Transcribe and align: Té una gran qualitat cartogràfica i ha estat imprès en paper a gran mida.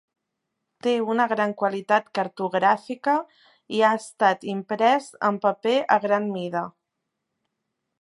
Té 0.85 0.93
una 1.15 1.27
gran 1.33 1.53
qualitat 1.59 2.07
cartogràfica 2.19 3.15
i 3.81 3.85
ha 3.85 3.93
estat 4.01 4.49
imprès 4.57 5.11
en 5.31 5.41
paper 5.47 5.79
a 5.99 6.03
gran 6.09 6.31
mida. 6.37 6.69